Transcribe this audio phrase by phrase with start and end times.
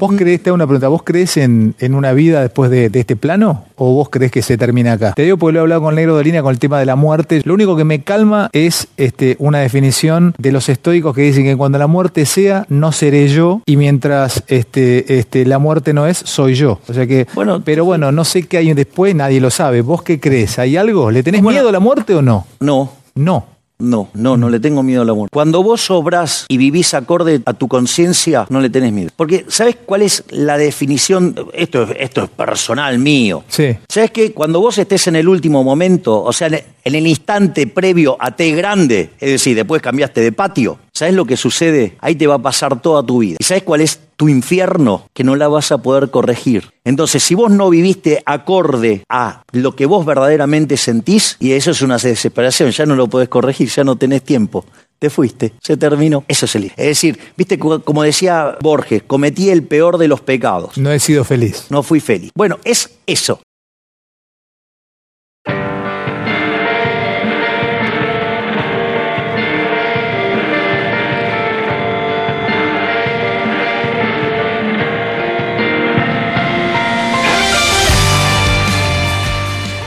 [0.00, 3.00] ¿Vos crees, te hago una pregunta, ¿vos crees en, en una vida después de, de
[3.00, 3.64] este plano?
[3.76, 5.12] ¿O vos crees que se termina acá?
[5.14, 7.42] Te digo porque lo he hablado con Negro Dolina con el tema de la muerte.
[7.44, 11.56] Lo único que me calma es este, una definición de los estoicos que dicen que
[11.56, 16.16] cuando la muerte sea, no seré yo, y mientras este, este, la muerte no es,
[16.16, 16.80] soy yo.
[16.88, 19.82] O sea que, Bueno, pero bueno, no sé qué hay después, nadie lo sabe.
[19.82, 20.58] ¿Vos qué crees?
[20.58, 21.10] ¿Hay algo?
[21.10, 21.58] ¿Le tenés Bueno.
[21.58, 22.46] miedo a la muerte o no?
[22.60, 23.44] No, No.
[23.80, 25.30] No, no, no le tengo miedo a la muerte.
[25.32, 29.10] Cuando vos obrás y vivís acorde a tu conciencia, no le tenés miedo.
[29.16, 31.34] Porque, ¿sabes cuál es la definición?
[31.52, 33.42] Esto, es- esto es personal mío.
[33.48, 33.76] Sí.
[33.88, 37.66] ¿Sabes que Cuando vos estés en el último momento, o sea, en en el instante
[37.66, 41.96] previo a T grande, es decir, después cambiaste de patio, ¿sabes lo que sucede?
[42.00, 43.36] Ahí te va a pasar toda tu vida.
[43.38, 45.06] ¿Y sabes cuál es tu infierno?
[45.14, 46.74] Que no la vas a poder corregir.
[46.84, 51.80] Entonces, si vos no viviste acorde a lo que vos verdaderamente sentís, y eso es
[51.80, 54.66] una desesperación, ya no lo podés corregir, ya no tenés tiempo.
[54.98, 56.24] Te fuiste, se terminó.
[56.28, 56.64] Eso es el.
[56.64, 60.76] Es decir, viste, como decía Borges, cometí el peor de los pecados.
[60.76, 61.68] No he sido feliz.
[61.70, 62.30] No fui feliz.
[62.34, 63.40] Bueno, es eso.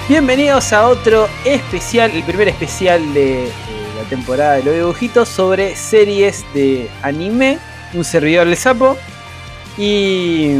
[0.10, 3.50] Bienvenidos a otro especial, el primer especial de, eh,
[3.98, 7.58] la temporada de los dibujitos sobre series de anime.
[7.94, 8.98] Un servidor del sapo.
[9.78, 10.56] Y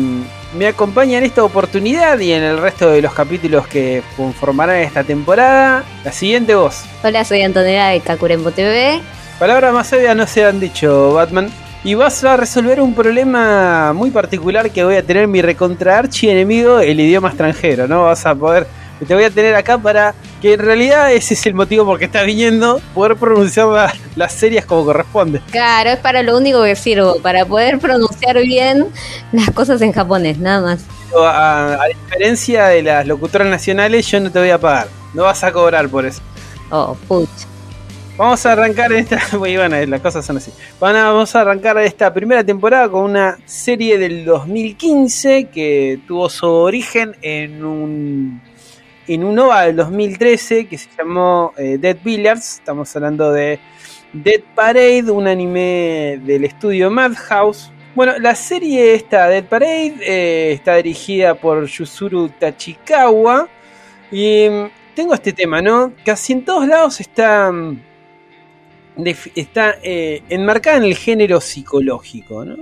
[0.58, 5.04] me acompaña en esta oportunidad y en el resto de los capítulos que conformarán esta
[5.04, 5.84] temporada.
[6.06, 6.86] La siguiente voz.
[7.04, 9.02] Hola, soy Antonella de Kakurembo TV.
[9.40, 11.52] Palabras más sabias no se han dicho, Batman.
[11.84, 16.30] Y vas a resolver un problema muy particular que voy a tener mi recontra archi
[16.30, 18.04] enemigo, el idioma extranjero, ¿no?
[18.04, 18.66] Vas a poder.
[19.06, 22.06] Te voy a tener acá para que en realidad ese es el motivo por que
[22.06, 25.42] estás viniendo, poder pronunciar la- las series como corresponde.
[25.52, 28.88] Claro, es para lo único que sirvo, para poder pronunciar bien
[29.32, 30.86] las cosas en japonés, nada más.
[31.18, 34.88] A, a diferencia de las locutoras nacionales, yo no te voy a pagar.
[35.14, 36.22] No vas a cobrar por eso.
[36.72, 37.30] Oh, puch.
[38.18, 39.20] Vamos a arrancar esta.
[39.38, 40.52] Bueno, las cosas son así.
[40.80, 47.16] Vamos a arrancar esta primera temporada con una serie del 2015 que tuvo su origen
[47.22, 48.42] en un.
[49.08, 52.60] En un OVA del 2013 que se llamó eh, Dead Billiards.
[52.60, 53.60] Estamos hablando de
[54.14, 57.70] Dead Parade, un anime del estudio Madhouse.
[57.96, 63.50] Bueno, la serie esta, Dead Parade, eh, está dirigida por Yusuru Tachikawa.
[64.10, 65.92] Y mm, tengo este tema, ¿no?
[66.06, 67.78] Casi en todos lados está, mm,
[69.36, 72.58] está eh, enmarcada en el género psicológico, ¿no?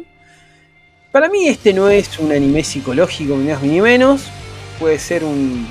[1.11, 4.27] Para mí este no es un anime psicológico, ni más ni menos.
[4.79, 5.67] Puede ser un,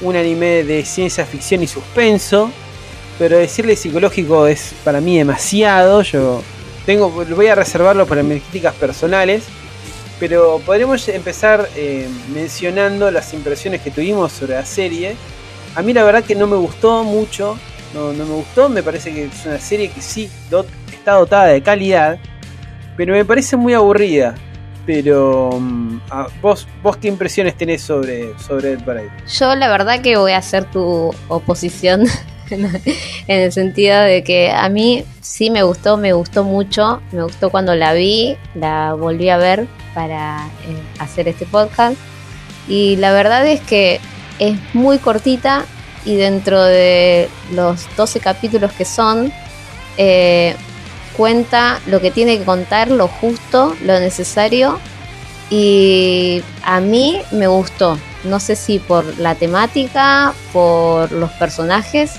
[0.00, 2.50] un anime de ciencia ficción y suspenso.
[3.18, 6.02] Pero decirle psicológico es para mí demasiado.
[6.02, 6.42] Yo
[6.86, 9.44] tengo, voy a reservarlo para mis críticas personales.
[10.18, 15.14] Pero podríamos empezar eh, mencionando las impresiones que tuvimos sobre la serie.
[15.74, 17.58] A mí la verdad que no me gustó mucho.
[17.94, 18.68] No, no me gustó.
[18.68, 22.18] Me parece que es una serie que sí dot- está dotada de calidad.
[22.96, 24.34] Pero me parece muy aburrida.
[24.86, 29.10] Pero mm, ah, vos, vos qué impresiones tenés sobre, sobre el Parade?
[29.38, 32.06] Yo la verdad que voy a hacer tu oposición
[32.50, 32.70] en
[33.26, 37.74] el sentido de que a mí sí me gustó, me gustó mucho, me gustó cuando
[37.74, 41.96] la vi, la volví a ver para eh, hacer este podcast
[42.68, 44.00] y la verdad es que
[44.38, 45.64] es muy cortita
[46.04, 49.32] y dentro de los 12 capítulos que son,
[49.98, 50.56] eh,
[51.16, 54.78] cuenta lo que tiene que contar, lo justo, lo necesario
[55.50, 57.98] y a mí me gustó.
[58.24, 62.12] No sé si por la temática, por los personajes,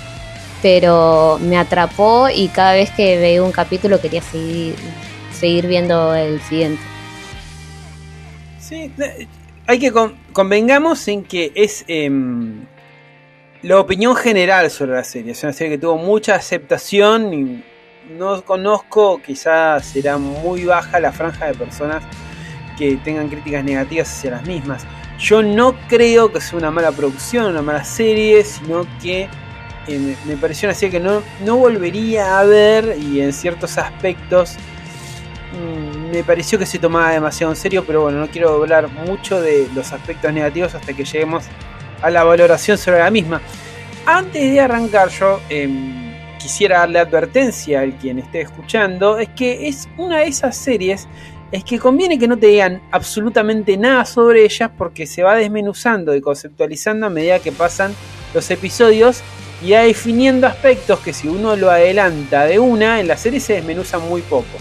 [0.61, 4.75] pero me atrapó y cada vez que veía un capítulo quería seguir,
[5.33, 6.81] seguir viendo el siguiente.
[8.59, 8.91] Sí,
[9.67, 12.65] hay que con- convengamos en que es em,
[13.61, 15.31] la opinión general sobre la serie.
[15.31, 17.63] Es una serie que tuvo mucha aceptación y
[18.09, 22.03] no conozco, quizás será muy baja la franja de personas
[22.77, 24.85] que tengan críticas negativas hacia las mismas.
[25.19, 29.29] Yo no creo que sea una mala producción, una mala serie, sino que
[29.87, 34.55] eh, me- pareció una serie que no, no volvería a ver y en ciertos aspectos
[35.53, 39.39] mm, me pareció que se tomaba demasiado en serio, pero bueno, no quiero hablar mucho
[39.41, 41.45] de los aspectos negativos hasta que lleguemos
[42.01, 43.41] a la valoración sobre la misma.
[44.05, 46.02] Antes de arrancar yo em,
[46.43, 51.07] quisiera darle advertencia al quien esté escuchando, es que es una de esas series,
[51.53, 56.13] es que conviene que no te digan absolutamente nada sobre ellas porque se va desmenuzando
[56.13, 57.95] y conceptualizando a medida que pasan
[58.33, 59.21] los episodios
[59.63, 63.53] y va definiendo aspectos que si uno lo adelanta de una, en la serie se
[63.53, 64.57] desmenuzan muy poco.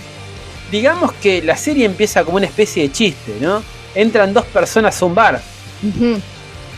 [0.70, 3.62] digamos que la serie empieza como una especie de chiste, ¿no?
[3.94, 5.43] Entran dos personas a un bar.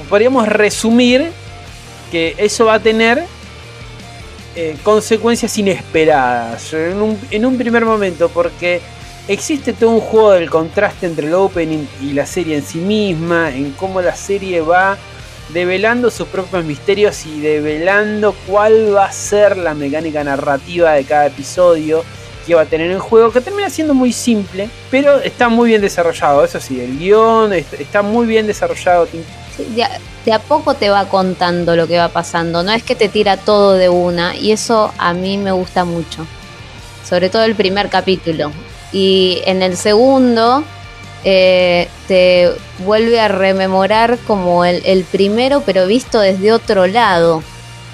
[0.08, 1.30] Podríamos resumir
[2.10, 3.22] que eso va a tener
[4.56, 8.80] eh, consecuencias inesperadas en un, en un primer momento, porque
[9.28, 13.50] existe todo un juego del contraste entre el opening y la serie en sí misma,
[13.50, 14.96] en cómo la serie va
[15.52, 21.26] develando sus propios misterios y develando cuál va a ser la mecánica narrativa de cada
[21.26, 22.02] episodio
[22.46, 25.80] que va a tener en juego, que termina siendo muy simple, pero está muy bien
[25.80, 29.06] desarrollado, eso sí, el guion est- está muy bien desarrollado,
[29.58, 33.36] de, a, poco te va contando lo que va pasando, no es que te tira
[33.36, 36.26] todo de una, y eso a mí me gusta mucho,
[37.08, 38.50] sobre todo el primer capítulo.
[38.92, 40.62] Y en el segundo
[41.24, 47.42] eh, te vuelve a rememorar como el, primero, pero visto desde otro lado.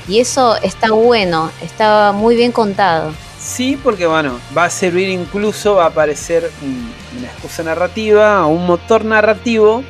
[0.09, 3.13] Y eso está bueno, está muy bien contado.
[3.39, 8.67] Sí, porque bueno, va a servir incluso, va a aparecer un- una excusa narrativa, un
[8.67, 9.85] motor narrativo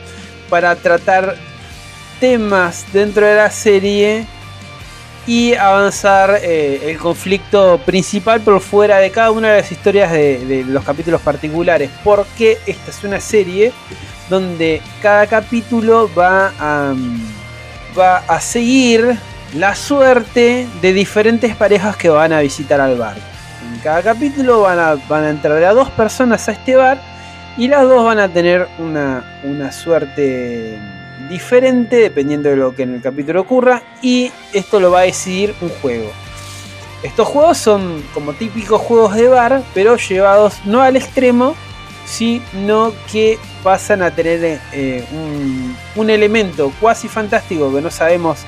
[0.48, 1.36] para tratar
[2.20, 4.26] temas dentro de la serie
[5.26, 10.64] y avanzar eh, el conflicto principal por fuera de cada una de las historias de,
[10.66, 11.90] los capítulos particulares.
[12.04, 13.72] Porque esta es una serie
[14.28, 17.20] donde cada capítulo va a, mm,
[17.98, 19.16] va a seguir
[19.54, 23.16] la suerte de diferentes parejas que van a visitar al bar.
[23.72, 27.00] En cada capítulo van a, van a entrar a dos personas a este bar
[27.56, 30.78] y las dos van a tener una, una suerte
[31.30, 35.54] diferente dependiendo de lo que en el capítulo ocurra y esto lo va a decidir
[35.62, 36.10] un juego.
[37.02, 41.54] Estos juegos son como típicos juegos de bar, pero llevados no al extremo,
[42.04, 45.04] sino que pasan a tener eh,
[45.96, 48.40] un, elemento cuasi fantástico que no sabemos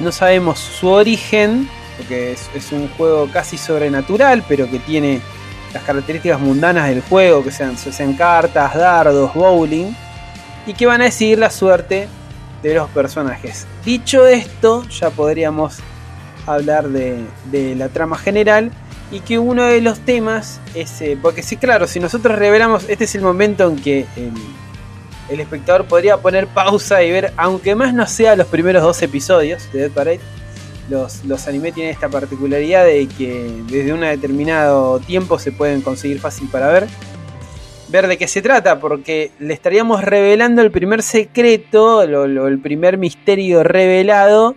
[0.00, 5.20] no sabemos su origen, porque es, un juego casi sobrenatural, pero que tiene
[5.72, 9.94] las características mundanas del juego, que sean cartas, dardos, bowling,
[10.66, 12.08] y que van a decidir la suerte
[12.62, 13.66] de los personajes.
[13.84, 15.78] Dicho esto, ya podríamos
[16.46, 18.70] hablar de, de la trama general
[19.10, 23.04] y que uno de los temas es, eh, porque sí, claro, si nosotros revelamos, este
[23.04, 24.32] es el momento en que el,
[25.28, 29.70] el espectador podría poner pausa y ver, aunque más no sea los primeros dos episodios
[29.72, 30.20] de Dead Parade,
[30.90, 36.48] los, los tienen esta particularidad de que desde un determinado tiempo se pueden conseguir fácil
[36.48, 36.86] para ver.
[37.94, 42.98] Ver de qué se trata, porque le estaríamos revelando el primer secreto, lo- el primer
[42.98, 44.56] misterio revelado,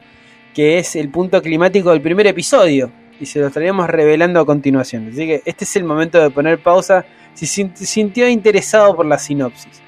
[0.56, 2.90] que es el punto climático del primer episodio.
[3.20, 5.10] Y se lo estaríamos revelando a continuación.
[5.12, 7.06] Así que este es el momento de poner pausa
[7.36, 9.84] si sin- sintió interesado por la sinopsis.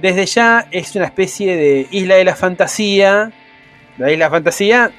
[0.00, 3.30] Desde ya es una especie de isla de la fantasía.
[3.98, 4.90] La isla de la fantasía.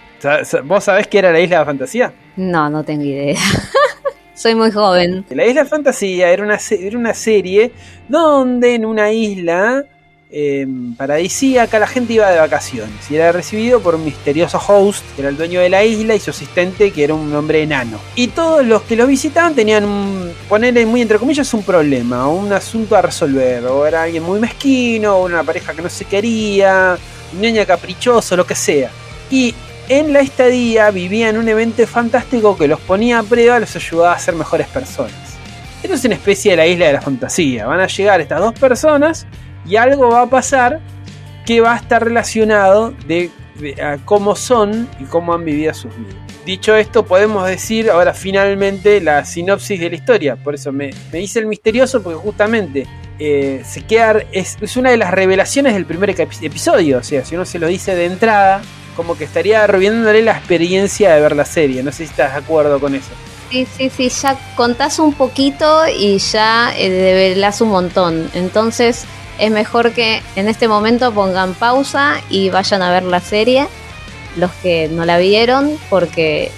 [0.65, 2.13] ¿Vos sabés qué era la isla de la fantasía?
[2.35, 3.39] No, no tengo idea.
[4.35, 5.25] Soy muy joven.
[5.29, 7.71] La isla fantasía era una, era una serie
[8.09, 9.85] donde en una isla
[10.29, 10.67] eh,
[10.97, 15.29] paradisíaca la gente iba de vacaciones y era recibido por un misterioso host que era
[15.29, 17.97] el dueño de la isla y su asistente que era un hombre enano.
[18.15, 22.51] Y todos los que lo visitaban tenían, un, ponerle muy entre comillas, un problema, un
[22.51, 23.65] asunto a resolver.
[23.67, 26.97] O era alguien muy mezquino, o una pareja que no se quería,
[27.33, 28.91] un niño caprichoso, lo que sea.
[29.31, 29.55] Y
[29.89, 34.19] en la estadía vivían un evento fantástico que los ponía a prueba, los ayudaba a
[34.19, 35.13] ser mejores personas.
[35.83, 37.67] Esto es una especie de la isla de la fantasía.
[37.67, 39.27] Van a llegar estas dos personas
[39.67, 40.79] y algo va a pasar
[41.45, 43.29] que va a estar relacionado de,
[43.83, 46.15] a cómo son y cómo han vivido sus vidas.
[46.43, 50.35] Dicho esto, podemos decir ahora finalmente la sinopsis de la historia.
[50.35, 52.87] Por eso me, me el misterioso porque justamente
[53.17, 56.99] eh, se queda, es, es una de las revelaciones del primer epi- episodio.
[56.99, 58.61] O sea, si uno se lo dice de entrada,
[58.95, 61.83] como que estaría arruinándole la experiencia de ver la serie.
[61.83, 63.09] No sé si estás de acuerdo con eso.
[63.51, 68.29] Sí, sí, sí, ya contás un poquito y ya eh, develás un montón.
[68.33, 69.05] Entonces
[69.37, 73.67] es mejor que en este momento pongan pausa y vayan a ver la serie,
[74.35, 76.51] los que no la vieron, porque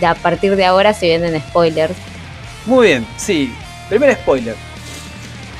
[0.00, 1.94] de a partir de ahora se vienen spoilers.
[2.66, 3.52] Muy bien, sí.
[3.88, 4.56] Primer spoiler.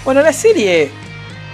[0.04, 0.90] Bueno, la serie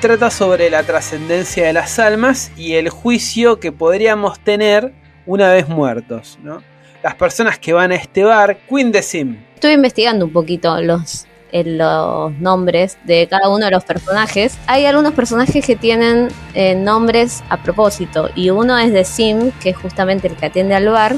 [0.01, 4.95] trata sobre la trascendencia de las almas y el juicio que podríamos tener
[5.27, 6.63] una vez muertos, ¿no?
[7.03, 9.37] Las personas que van a este bar, Queen de Sim.
[9.55, 14.59] Estuve investigando un poquito los, los nombres de cada uno de los personajes.
[14.67, 19.71] Hay algunos personajes que tienen eh, nombres a propósito y uno es de Sim, que
[19.71, 21.17] es justamente el que atiende al bar,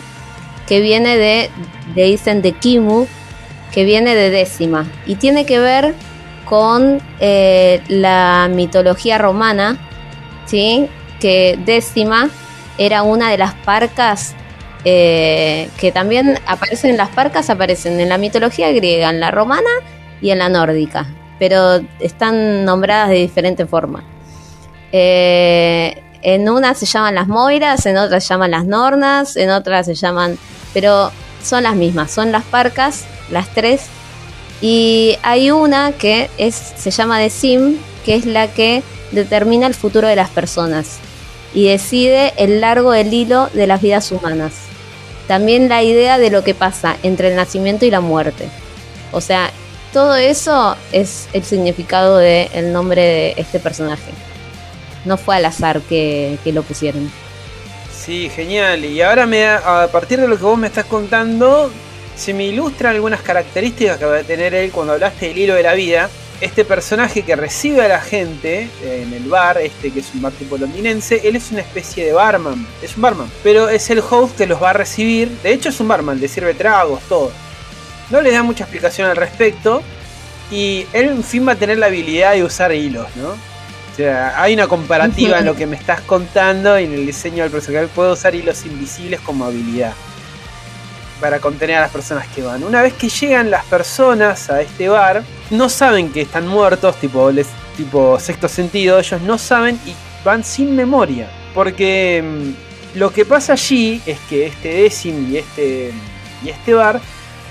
[0.66, 1.50] que viene de,
[1.94, 3.06] le dicen de Kimu,
[3.72, 5.94] que viene de décima y tiene que ver
[6.44, 9.78] con eh, la mitología romana,
[10.46, 10.88] ¿sí?
[11.20, 12.28] que décima
[12.78, 14.34] era una de las parcas
[14.84, 19.70] eh, que también aparecen en las parcas, aparecen en la mitología griega, en la romana
[20.20, 21.06] y en la nórdica,
[21.38, 24.02] pero están nombradas de diferente forma.
[24.90, 29.82] Eh, en una se llaman las Moiras, en otra se llaman las Nornas, en otra
[29.82, 30.38] se llaman...
[30.72, 31.10] Pero
[31.42, 33.86] son las mismas, son las parcas, las tres.
[34.62, 40.08] Y hay una que se llama The Sim, que es la que determina el futuro
[40.08, 40.98] de las personas
[41.52, 44.54] y decide el largo del hilo de las vidas humanas.
[45.26, 48.48] También la idea de lo que pasa entre el nacimiento y la muerte.
[49.10, 49.50] O sea,
[49.92, 54.12] todo eso es el significado del nombre de este personaje.
[55.04, 57.10] No fue al azar que, que lo pusieron.
[57.92, 58.84] Sí, genial.
[58.84, 61.70] Y ahora me, a partir de lo que vos me estás contando,
[62.16, 65.62] se me ilustran algunas características que va a tener él cuando hablaste del hilo de
[65.62, 66.10] la vida
[66.42, 70.22] este personaje que recibe a la gente eh, en el bar, este que es un
[70.22, 74.00] bar tipo londinense, él es una especie de barman, es un barman, pero es el
[74.00, 77.30] host que los va a recibir, de hecho es un barman, le sirve tragos, todo.
[78.10, 79.82] No le da mucha explicación al respecto
[80.50, 83.28] y él en fin va a tener la habilidad de usar hilos, ¿no?
[83.28, 87.44] O sea, hay una comparativa en lo que me estás contando y en el diseño
[87.44, 87.86] del personaje.
[87.86, 89.92] Puede usar hilos invisibles como habilidad
[91.22, 92.64] para contener a las personas que van.
[92.64, 98.18] Una vez que llegan las personas a este bar, no saben que están muertos, tipo,
[98.18, 101.30] sexto sentido, ellos no saben y van sin memoria.
[101.54, 105.92] Porque mm, lo que pasa allí es que este Decim y este,
[106.44, 107.00] y este bar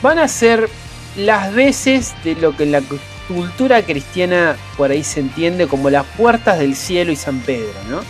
[0.01, 0.69] van a ser
[1.15, 2.81] las veces de lo que en la
[3.29, 8.01] cultura cristiana por ahí se entiende como las puertas del cielo y San Pedro, ¿no?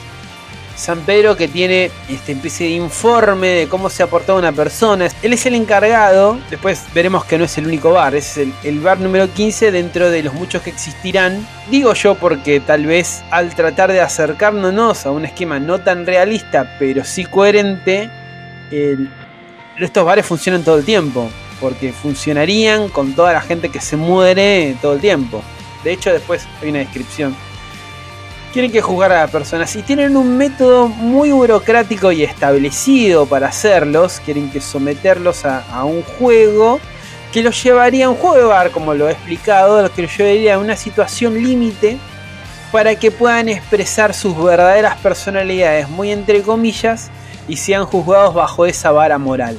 [0.81, 5.09] San Pedro que tiene este especie de informe de cómo se ha portado una persona.
[5.21, 8.99] Él es el encargado, después veremos que no es el único bar, es el, bar
[8.99, 11.47] número 15 dentro de los muchos que existirán.
[11.69, 16.75] Digo yo porque tal vez al tratar de acercarnos a un esquema no tan realista,
[16.79, 18.09] pero sí coherente,
[19.79, 24.75] estos bares funcionan todo el tiempo, porque funcionarían con toda la gente que se muere
[24.81, 25.43] todo el tiempo.
[25.83, 27.35] De hecho, después hay una descripción
[28.51, 33.47] quieren que juzgar a las personas y tienen un método muy burocrático y establecido para
[33.47, 34.21] hacerlos.
[34.23, 36.79] Quieren que someterlos a, un juego
[37.31, 40.55] que los llevaría a un juego de bar, como lo he explicado, que los llevaría
[40.55, 41.97] a una situación límite
[42.71, 47.09] para que puedan expresar sus verdaderas personalidades, muy entre comillas,
[47.47, 49.57] y sean juzgados bajo esa vara moral.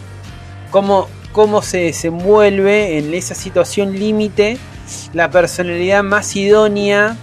[0.70, 4.58] Cómo, cómo se desenvuelve en esa situación límite
[5.14, 7.16] la personalidad más idónea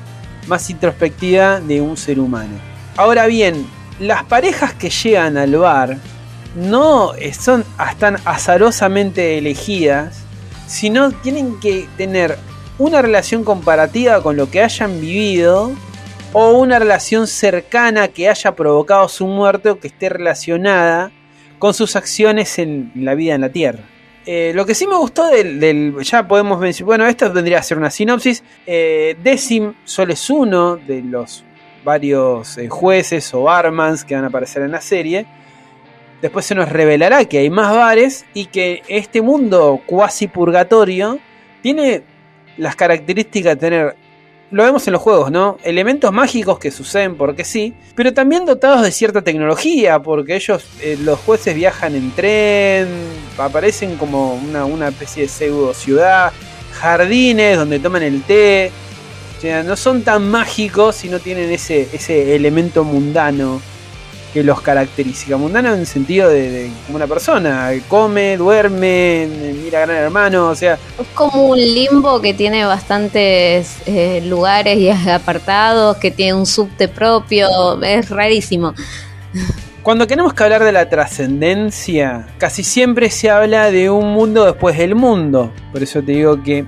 [0.47, 2.57] más introspectiva de un ser humano.
[2.97, 3.67] Ahora bien,
[3.99, 5.97] las parejas que llegan al bar
[6.55, 10.23] no son están azarosamente elegidas,
[10.67, 12.37] sino tienen que tener
[12.77, 15.71] una relación comparativa con lo que hayan vivido
[16.33, 21.11] o una relación cercana que haya provocado su muerte o que esté relacionada
[21.57, 23.83] con sus acciones en la vida en la Tierra.
[24.31, 26.85] Eh, lo que sí me gustó del, Ya podemos mencionar.
[26.85, 28.43] Bueno, esto tendría que ser una sinopsis.
[28.67, 31.43] Eh, Decim solo es uno de los
[31.83, 35.25] varios eh, jueces o barmans que van a aparecer en la serie.
[36.21, 41.17] Después se nos revelará que hay más bares y que este mundo cuasi purgatorio
[41.63, 42.03] tiene
[42.57, 43.95] las características de tener
[44.51, 45.57] lo vemos en los juegos, ¿no?
[45.63, 50.97] Elementos mágicos que suceden porque sí, pero también dotados de cierta tecnología, porque ellos, eh,
[51.01, 52.87] los jueces viajan en tren,
[53.37, 56.31] aparecen como una, especie de pseudo ciudad,
[56.73, 58.71] jardines donde toman el té,
[59.37, 63.61] o sea, no son tan mágicos si no tienen ese, ese elemento mundano
[64.33, 65.37] que los caracteriza.
[65.37, 69.27] Mundano en el sentido de, como una persona, come, duerme,
[69.63, 70.73] mira a Gran Hermano, o sea...
[70.99, 76.87] Es como un limbo que tiene bastantes eh, lugares y apartados, que tiene un subte
[76.87, 78.73] propio, es rarísimo.
[79.83, 84.77] Cuando queremos que hablar de la trascendencia, casi siempre se habla de un mundo después
[84.77, 85.51] del mundo.
[85.71, 86.65] Por eso te digo que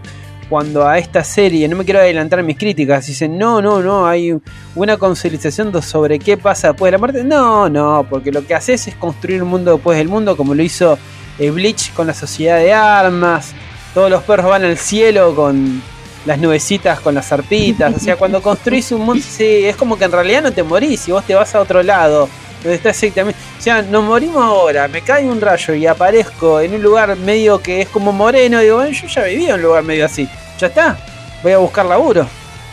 [0.51, 4.37] cuando a esta serie, no me quiero adelantar mis críticas, dicen, no, no, no, hay
[4.75, 7.23] una consolidación sobre qué pasa después de la muerte.
[7.23, 10.61] No, no, porque lo que haces es construir un mundo después del mundo, como lo
[10.61, 10.99] hizo
[11.39, 13.53] eh, Bleach con la sociedad de armas.
[13.93, 15.81] Todos los perros van al cielo con
[16.25, 17.95] las nubecitas, con las arpitas.
[17.95, 21.07] O sea, cuando construís un mundo, sí, es como que en realidad no te morís
[21.07, 22.27] y vos te vas a otro lado.
[22.61, 23.39] Donde está exactamente.
[23.57, 27.61] O sea, nos morimos ahora, me cae un rayo y aparezco en un lugar medio
[27.61, 28.59] que es como moreno.
[28.59, 30.27] Digo, bueno, yo ya vivía en un lugar medio así
[30.61, 30.97] ya está,
[31.41, 32.27] voy a buscar laburo.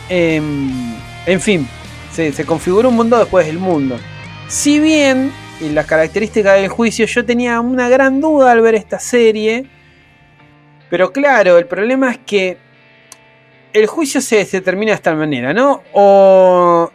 [0.07, 1.67] Em, en fin,
[2.11, 3.97] se, se configura un mundo después del mundo.
[4.47, 8.99] Si bien, en las características del juicio, yo tenía una gran duda al ver esta
[8.99, 9.65] serie.
[10.89, 12.57] Pero claro, el problema es que
[13.73, 15.81] el juicio se, se termina de esta manera, ¿no?
[15.93, 16.91] O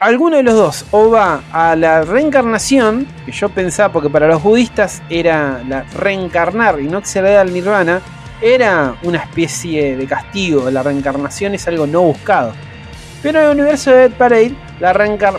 [0.00, 4.42] alguno de los dos, o va a la reencarnación, que yo pensaba, porque para los
[4.42, 8.00] budistas era la reencarnar y no acceder al nirvana,
[8.40, 12.52] era una especie de castigo, la reencarnación es algo no buscado.
[13.22, 14.92] Pero en el universo de Dead Parade, la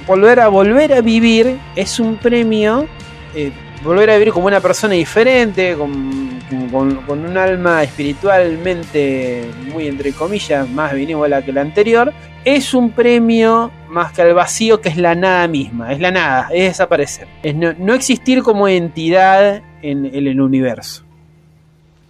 [0.06, 2.88] volver a vivir es un premio,
[3.34, 3.52] eh,
[3.84, 6.30] volver a vivir como una persona diferente, con,
[6.72, 12.12] un alma espiritualmente muy entre comillas, más benévola que la anterior,
[12.44, 16.50] es un premio más que al vacío que es la nada misma, es la nada,
[16.52, 21.04] es desaparecer, es no, existir como entidad en, en el universo.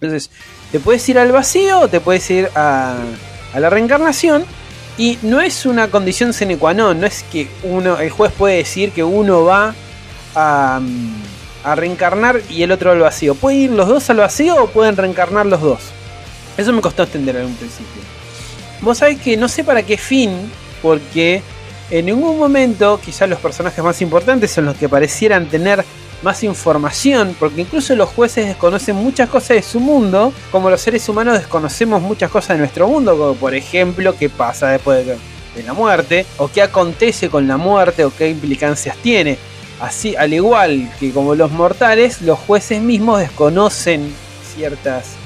[0.00, 0.30] Entonces,
[0.72, 2.96] te puedes ir al vacío o te puedes ir a,
[3.54, 4.44] la reencarnación.
[4.98, 8.56] Y no es una condición sine qua non, no es que uno, el juez puede
[8.56, 9.74] decir que uno va
[10.34, 10.80] a,
[11.64, 13.34] a reencarnar y el otro al vacío.
[13.34, 15.80] ¿Puede ir los dos al vacío o pueden reencarnar los dos?
[16.58, 18.02] Eso me costó entender en un principio.
[18.82, 20.50] Vos sabés que no sé para qué fin,
[20.82, 21.42] porque
[21.90, 25.84] en ningún momento quizás los personajes más importantes son los que parecieran tener
[26.22, 31.08] más información, porque incluso los jueces desconocen muchas cosas de su mundo, como los seres
[31.08, 35.16] humanos desconocemos muchas cosas de nuestro mundo, como por ejemplo qué pasa después de,
[35.64, 39.36] la muerte, o qué acontece con la muerte, o qué implicancias tiene.
[39.80, 44.14] Así, al igual que como los mortales, los jueces mismos desconocen
[44.54, 45.16] ciertas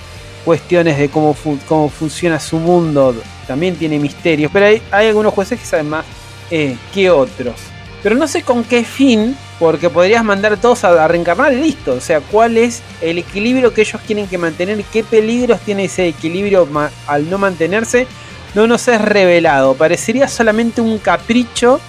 [0.44, 1.36] cuestiones de cómo,
[1.68, 3.14] cómo funciona su mundo,
[3.46, 6.04] también tiene misterios, pero hay, algunos jueces que saben más
[6.50, 7.54] eh, que otros.
[8.02, 11.94] Pero no sé con qué fin, porque podrías mandar todos a, reencarnar y listo.
[11.94, 16.08] O sea, cuál es el equilibrio que ellos quieren que mantener, qué peligros tiene ese
[16.08, 16.68] equilibrio
[17.06, 18.06] al no mantenerse.
[18.54, 19.74] No nos es revelado.
[19.74, 21.80] Parecería solamente un capricho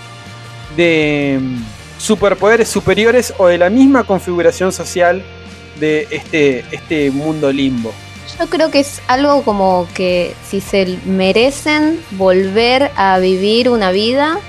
[0.76, 1.64] de mm,
[2.00, 5.24] superpoderes superiores o de la misma configuración social
[5.80, 7.94] de este, este mundo limbo.
[8.40, 14.40] Yo creo que es algo como que si se merecen volver a vivir una vida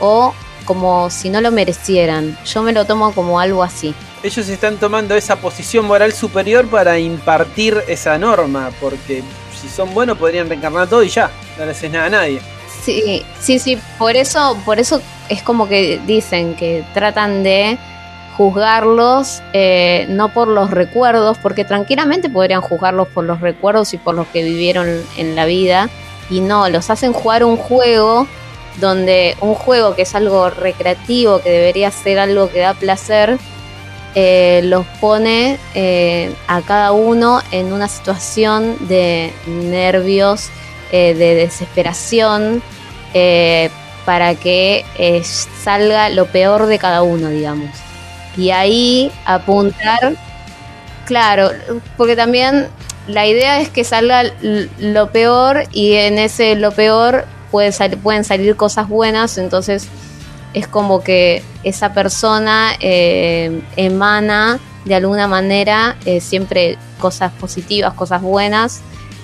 [0.00, 0.34] o
[0.66, 2.36] como si no lo merecieran.
[2.44, 3.94] Yo me lo tomo como algo así.
[4.22, 9.22] Ellos están tomando esa posición moral superior para impartir esa norma, porque
[9.58, 12.40] si son buenos podrían reencarnar todo y ya, no le haces nada a nadie.
[12.82, 17.78] Sí, sí, sí, por eso, por eso es como que dicen que tratan de
[18.36, 24.14] juzgarlos eh, no por los recuerdos, porque tranquilamente podrían juzgarlos por los recuerdos y por
[24.14, 25.88] los que vivieron en la vida,
[26.28, 28.26] y no, los hacen jugar un juego
[28.80, 33.38] donde un juego que es algo recreativo, que debería ser algo que da placer,
[34.18, 40.48] eh, los pone eh, a cada uno en una situación de nervios,
[40.90, 42.62] eh, de desesperación,
[44.04, 44.84] para que
[45.62, 47.70] salga lo peor de cada uno, digamos.
[48.36, 50.14] Y ahí apuntar,
[51.06, 51.50] claro,
[51.96, 52.68] porque también
[53.08, 54.24] la idea es que salga
[54.78, 59.88] lo peor y en ese lo peor pueden salir cosas buenas, entonces
[60.54, 68.22] es como que esa persona eh, emana de alguna manera eh, siempre cosas positivas, cosas
[68.22, 68.80] buenas,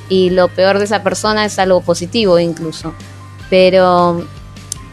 [0.08, 2.92] y lo peor de esa persona es algo positivo incluso.
[3.48, 4.26] Pero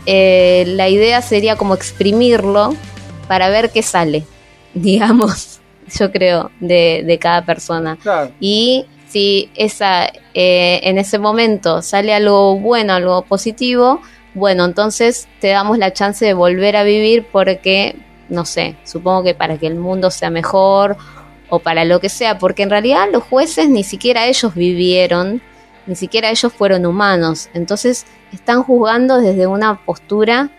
[0.05, 2.75] eh, la idea sería como exprimirlo
[3.27, 4.25] para ver qué sale,
[4.73, 5.59] digamos,
[5.99, 7.97] yo creo, de, de cada persona.
[8.39, 14.02] Y si esa, eh, en ese momento sale algo bueno, algo positivo,
[14.36, 17.95] bueno, entonces te damos la chance de volver a vivir porque,
[18.30, 20.95] no sé, supongo que para que el mundo sea mejor
[21.50, 25.41] o para lo que sea, porque en realidad los jueces ni siquiera ellos vivieron,
[25.88, 30.52] ni siquiera ellos fueron humanos, entonces están juzgando desde una postura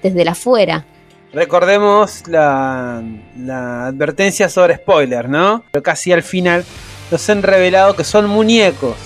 [0.00, 0.84] desde la fuera.
[1.32, 3.02] Recordemos la,
[3.36, 5.64] la advertencia sobre spoiler, ¿no?
[5.72, 6.64] Pero casi al final
[7.10, 8.96] nos han revelado que son muñecos,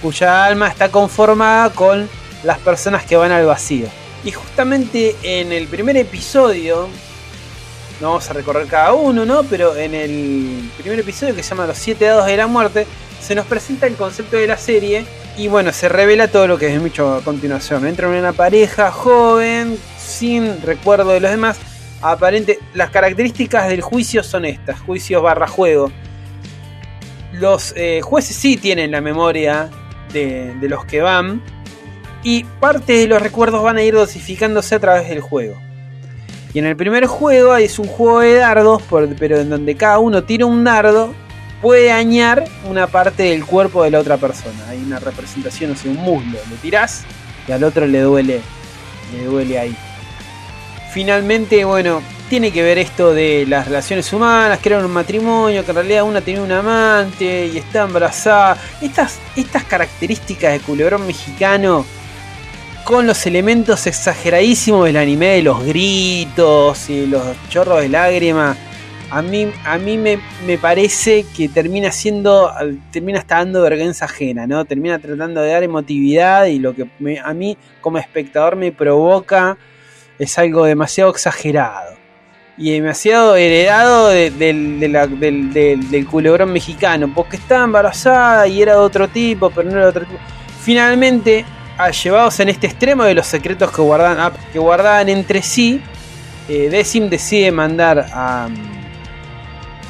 [0.00, 2.08] cuya alma está conformada con
[2.42, 3.86] las personas que van al vacío.
[4.24, 6.88] Y justamente en el primer episodio,
[8.00, 9.42] no vamos a recorrer cada uno, ¿no?
[9.44, 12.86] Pero en el primer episodio que se llama Los siete dados de la muerte,
[13.20, 15.06] se nos presenta el concepto de la serie
[15.36, 17.86] y bueno, se revela todo lo que es mucho a continuación.
[17.86, 21.58] Entra en una pareja joven, sin recuerdo de los demás.
[22.00, 25.92] Aparente, las características del juicio son estas, juicios barra juego
[27.32, 29.70] los eh, jueces sí tienen la memoria
[30.12, 31.42] de, los que van
[32.22, 35.56] y parte de los recuerdos van a ir dosificándose a través del juego.
[36.54, 38.82] Y en el primer juego es un juego de dardos,
[39.18, 41.14] pero en donde cada uno tira un dardo,
[41.62, 44.68] puede dañar una parte del cuerpo de la otra persona.
[44.68, 46.38] Hay una representación, o sea, un muslo.
[46.50, 47.04] Le tirás
[47.48, 48.40] y al otro le duele,
[49.16, 49.76] le duele ahí.
[50.92, 55.70] Finalmente, bueno, tiene que ver esto de las relaciones humanas, que era un matrimonio, que
[55.70, 58.56] en realidad una tenía un amante y está embarazada.
[58.80, 61.84] Estas, estas características de culebrón mexicano
[62.86, 68.56] con los elementos exageradísimos del anime de los gritos y los chorros de lágrimas
[69.10, 72.50] a mí, a mí me, me parece que termina siendo,
[72.90, 74.64] termina hasta dando vergüenza ajena, ¿no?
[74.64, 76.88] Termina tratando de dar emotividad y lo que
[77.22, 79.58] a mí como espectador me provoca
[80.18, 82.00] es algo demasiado exagerado
[82.56, 89.70] y demasiado heredado del, culebrón mexicano, porque estaba embarazada y era de otro tipo, pero
[89.70, 90.20] no era de otro tipo.
[90.60, 91.44] Finalmente,
[92.02, 95.80] llevados en este extremo de los secretos que guardaban, que guardaban entre sí,
[96.48, 98.48] eh, Decim decide mandar a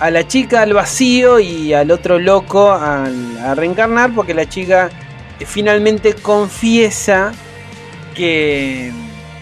[0.03, 3.07] a la chica al vacío y al otro loco a,
[3.55, 4.91] reencarnar porque la chica
[5.39, 7.33] eh, finalmente confiesa
[8.13, 8.93] que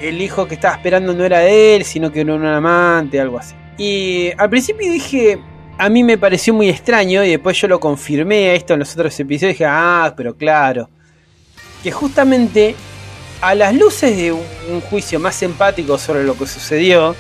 [0.01, 3.39] el hijo que estaba esperando no era de él, sino que era un amante, algo
[3.39, 3.55] así.
[3.79, 5.39] Y al principio dije,
[5.79, 9.19] a mí me pareció muy extraño y después yo lo confirmé esto en los otros
[9.19, 9.55] episodios.
[9.55, 10.89] Dije, ah, pero claro.
[11.83, 12.75] Que justamente
[13.41, 17.17] a las luces de un juicio más empático sobre lo que sucedió,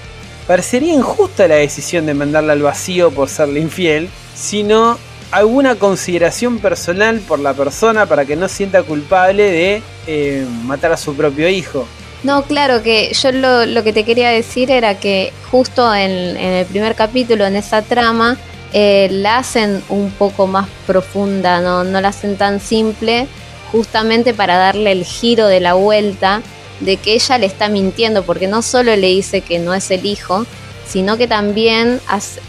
[0.46, 4.98] parecería injusta la decisión de mandarla al vacío por serle infiel, sino
[5.30, 10.96] alguna consideración personal por la persona para que no sienta culpable de eh, matar a
[10.96, 11.86] su propio hijo.
[12.22, 16.94] No, claro que yo lo, que te quería decir era que justo en, el primer
[16.94, 18.36] capítulo, en esa trama,
[18.72, 23.26] eh, la hacen un poco más profunda, no, no la hacen tan simple,
[23.72, 26.42] justamente para darle el giro de la vuelta
[26.80, 30.04] de que ella le está mintiendo, porque no solo le dice que no es el
[30.04, 30.46] hijo,
[30.86, 32.00] sino que también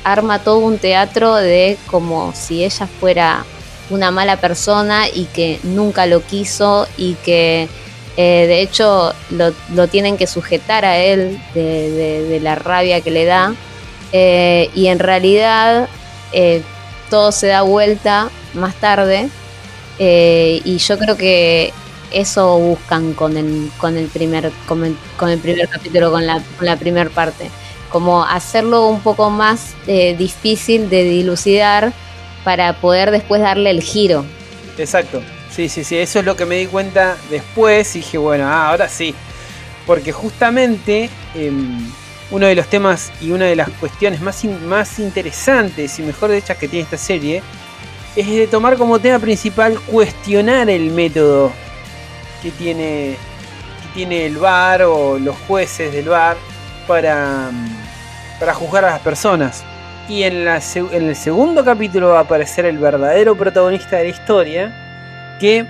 [0.03, 3.45] arma todo un teatro de como si ella fuera
[3.89, 7.67] una mala persona y que nunca lo quiso y que
[8.17, 13.53] eh, de hecho lo, tienen que sujetar a él de, la rabia que le da
[14.11, 15.87] eh, y en realidad
[16.33, 16.61] eh,
[17.09, 19.29] todo se da vuelta más tarde
[19.99, 21.71] y yo creo que
[22.11, 26.77] eso buscan con el, con el primer con el, primer capítulo, con la, con la
[26.77, 27.49] primera parte.
[27.89, 31.93] Como hacerlo un poco más eh, difícil de dilucidar
[32.43, 34.25] para poder después darle el giro.
[34.77, 35.21] Exacto,
[35.55, 38.69] sí, sí, sí, eso es lo que me di cuenta después y dije, bueno, ah,
[38.69, 39.13] ahora sí.
[39.85, 41.91] Porque justamente em,
[42.31, 46.57] uno de los temas y una de las cuestiones más, más interesantes y mejor hechas
[46.57, 47.43] que tiene esta serie
[48.15, 51.51] es de tomar como tema principal cuestionar el método
[52.41, 53.15] que tiene,
[53.81, 56.37] que tiene el bar o los jueces del bar
[56.87, 57.51] para,
[58.39, 59.63] para juzgar a las personas.
[60.09, 64.09] Y en, la, en el segundo capítulo va a aparecer el verdadero protagonista de la
[64.09, 64.80] historia,
[65.41, 65.65] que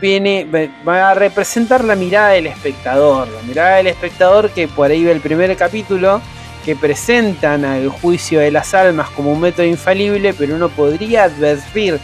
[0.00, 0.44] viene,
[0.86, 3.28] va a representar la mirada del espectador.
[3.28, 6.20] La mirada del espectador que por ahí ve el primer capítulo,
[6.64, 12.00] que presentan al juicio de las almas como un método infalible, pero uno podría advertir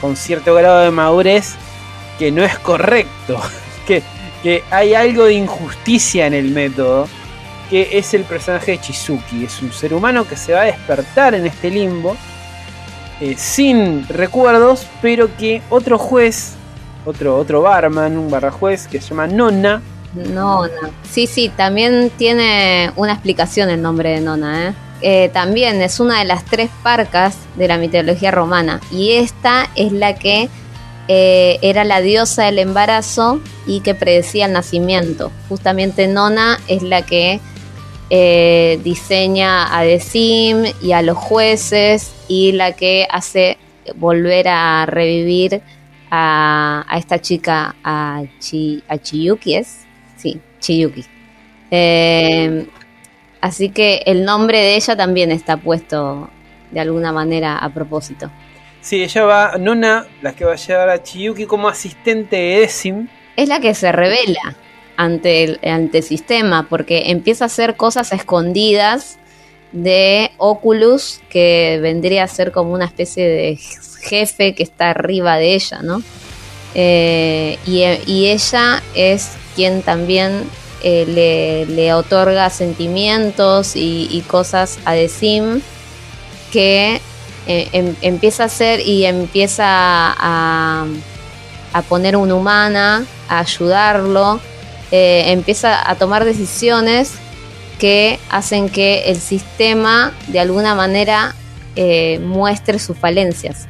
[0.00, 1.56] con cierto grado de madurez
[2.18, 3.38] que no es correcto,
[3.86, 4.02] que,
[4.42, 7.06] que hay algo de injusticia en el método,
[7.68, 9.44] que es el personaje de Chizuki.
[9.44, 12.16] Es un ser humano que se va a despertar en este limbo,
[13.20, 16.54] eh, sin recuerdos, pero que otro juez,
[17.04, 19.82] otro, otro barman, un barra juez que se llama Nona.
[20.14, 20.90] Nona.
[21.10, 24.74] Sí, sí, también tiene una explicación el nombre de Nona, ¿eh?
[25.02, 29.92] Eh, también es una de las tres parcas de la mitología romana y esta es
[29.92, 30.50] la que
[31.08, 35.32] era la diosa del embarazo y que predecía el nacimiento.
[35.48, 37.40] Justamente Nona es la que
[38.10, 43.56] eh, diseña a Decim y a los jueces y la que hace
[43.94, 45.62] volver a revivir
[46.10, 49.86] a, esta chica, a, Chiyuki, ¿es?
[50.16, 51.04] Sí, Chiyuki.
[51.70, 52.66] Eh,
[53.40, 56.28] así que el nombre de ella también está puesto
[56.72, 58.28] de alguna manera a propósito.
[58.80, 63.08] Sí, ella va, Nona, la que va a llevar a Chiyuki como asistente de Decim.
[63.36, 64.56] Es la que se revela
[65.00, 69.18] ante el, ante sistema, porque empieza a hacer cosas escondidas
[69.72, 73.58] de Oculus, que vendría a ser como una especie de
[74.02, 76.02] jefe que está arriba de ella, ¿no?
[76.74, 80.44] Eh, y, ella es quien también
[80.82, 85.62] eh, le, otorga sentimientos y, cosas a Decim
[86.52, 87.00] que
[87.46, 90.86] eh, em, empieza a hacer y empieza a,
[91.72, 94.40] a, poner una humana, a ayudarlo,
[94.90, 97.14] eh, empieza a tomar decisiones
[97.78, 101.34] que hacen que el sistema de alguna manera
[101.76, 103.66] eh, muestre sus falencias.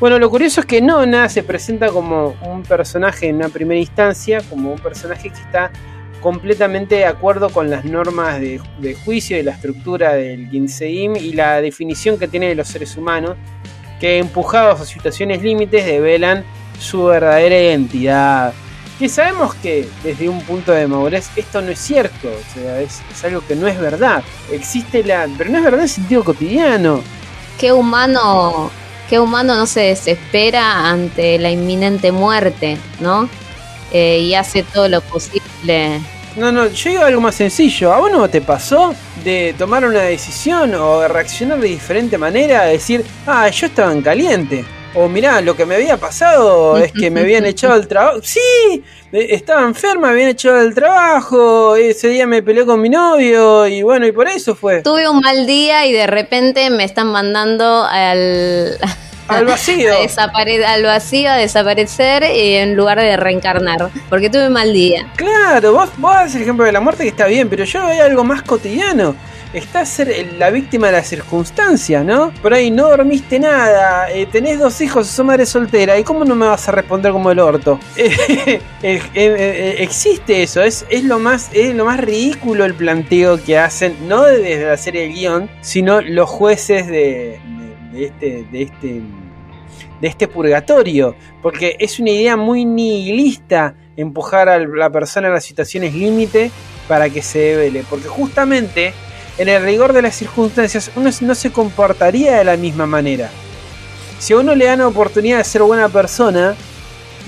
[0.00, 4.40] Bueno, lo curioso es que Nona se presenta como un personaje en una primera instancia,
[4.48, 5.72] como un personaje que está
[6.20, 8.60] completamente de acuerdo con las normas de,
[9.04, 13.36] juicio y la estructura del Ginseim y la definición que tiene de los seres humanos,
[14.00, 16.44] que empujados a situaciones límites develan
[16.78, 18.52] su verdadera identidad.
[18.98, 23.00] Que sabemos que desde un punto de madurez esto no es cierto, o sea, es,
[23.10, 24.22] es algo que no es verdad.
[24.50, 25.28] Existe la.
[25.38, 27.00] pero no es verdad en sentido cotidiano.
[27.58, 28.70] ¿Qué humano,
[29.08, 33.28] qué humano no se desespera ante la inminente muerte, ¿no?
[33.92, 36.00] Eh, y hace todo lo posible.
[36.36, 37.92] No, no, yo digo algo más sencillo.
[37.92, 42.64] ¿A vos no te pasó de tomar una decisión o de reaccionar de diferente manera?
[42.64, 44.64] Decir, ah, yo estaba en caliente.
[44.94, 48.20] O mirá, lo que me había pasado es que me habían echado del trabajo.
[48.22, 51.76] Sí, eh, estaba enferma, me habían echado del trabajo.
[51.76, 54.82] Ese día me peleé con mi novio y bueno, y por eso fue.
[54.82, 58.78] Tuve un mal día y de repente me están mandando al.
[59.28, 59.92] Al vacío.
[60.66, 63.90] al vacío, a desaparecer en lugar de reencarnar.
[64.08, 65.06] Porque tuve un mal día.
[65.16, 68.04] Claro, vos, vos das el ejemplo de la muerte que está bien, pero yo veo
[68.04, 69.14] algo más cotidiano.
[69.54, 72.32] Estás el- la víctima de la circunstancia, ¿no?
[72.42, 76.34] Por ahí no dormiste nada, eh, tenés dos hijos, sos madre soltera, ¿y cómo no
[76.34, 77.80] me vas a responder como el orto?
[77.98, 79.34] Eh, eh, eh,
[79.74, 83.96] eh, existe eso, es, es, lo más, es lo más ridículo el planteo que hacen,
[84.06, 87.40] no desde la serie guion, sino los jueces de,
[87.92, 88.44] de- este.
[88.52, 89.00] De este
[90.00, 95.44] de este purgatorio, porque es una idea muy nihilista empujar a la persona a las
[95.44, 96.52] situaciones límite
[96.86, 98.94] para que se devele, porque justamente
[99.38, 103.30] en el rigor de las circunstancias uno no se comportaría de la misma manera.
[104.18, 106.56] Si a uno le dan la oportunidad de ser buena persona,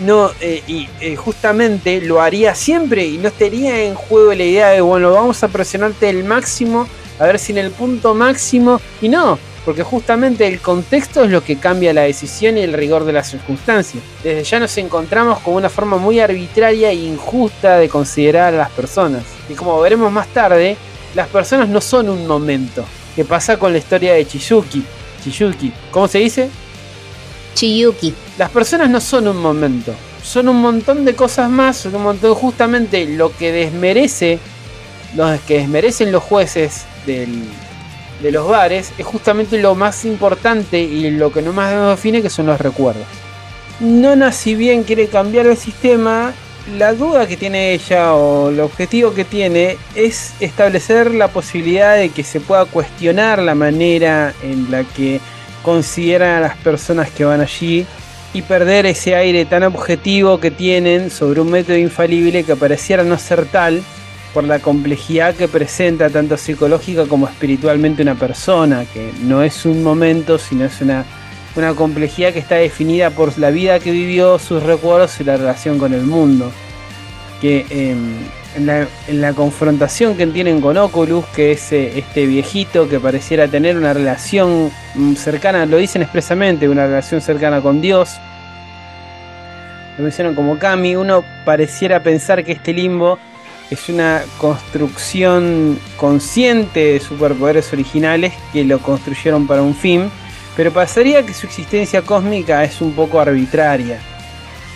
[0.00, 4.68] no, eh, y eh, justamente lo haría siempre y no estaría en juego la idea
[4.70, 9.08] de, bueno, vamos a presionarte el máximo, a ver si en el punto máximo, y
[9.08, 13.12] no, porque justamente el contexto es lo que cambia la decisión y el rigor de
[13.12, 14.02] las circunstancias.
[14.24, 18.70] Desde ya nos encontramos con una forma muy arbitraria e injusta de considerar a las
[18.70, 19.22] personas.
[19.48, 20.76] Y como veremos más tarde,
[21.14, 22.84] las personas no son un momento.
[23.16, 24.84] ¿Qué pasa con la historia de Chiyuki?
[25.24, 26.48] Chiyuki, ¿cómo se dice?
[27.54, 28.14] Chiyuki.
[28.38, 29.92] Las personas no son un momento,
[30.22, 34.38] son un montón de cosas más, son un montón justamente lo que desmerece,
[35.16, 37.44] los que desmerecen los jueces del-
[38.22, 42.22] de los bares, es justamente lo más importante y lo que no más nos define
[42.22, 43.04] que son los recuerdos.
[43.80, 46.32] Nona si bien quiere cambiar el sistema,
[46.76, 52.10] la duda que tiene ella o el objetivo que tiene es establecer la posibilidad de
[52.10, 55.20] que se pueda cuestionar la manera en la que
[55.62, 57.86] consideran a las personas que van allí
[58.32, 63.18] y perder ese aire tan objetivo que tienen sobre un método infalible que pareciera no
[63.18, 63.82] ser tal
[64.32, 69.82] por la complejidad que presenta tanto psicológica como espiritualmente una persona, que no es un
[69.82, 71.04] momento, sino es una,
[71.56, 75.78] una complejidad que está definida por la vida que vivió, sus recuerdos y la relación
[75.78, 76.50] con el mundo.
[77.40, 82.88] Que en, la, en la confrontación que tienen con Oculus, que es eh, este viejito
[82.88, 88.10] que pareciera tener una relación mm, cercana, lo dicen expresamente, una relación cercana con Dios,
[89.96, 93.18] lo mencionan como Kami, uno pareciera pensar que este limbo
[93.70, 100.10] es una construcción consciente de superpoderes originales que lo construyeron para un fin,
[100.56, 104.00] pero pasaría que su existencia cósmica es un poco arbitraria.